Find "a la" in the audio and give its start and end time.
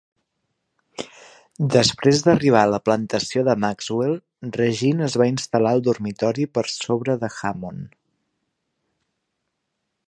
2.67-2.79